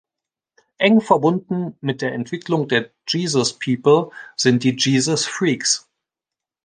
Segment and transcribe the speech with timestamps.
[0.79, 5.87] Eng verbunden mit der Entwicklung der Jesus-People sind die Jesus Freaks.